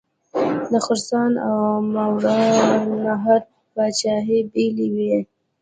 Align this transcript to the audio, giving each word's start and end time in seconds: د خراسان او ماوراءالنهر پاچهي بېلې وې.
د 0.71 0.71
خراسان 0.85 1.31
او 1.47 1.57
ماوراءالنهر 1.93 3.41
پاچهي 3.73 4.39
بېلې 4.51 4.87
وې. 4.95 5.17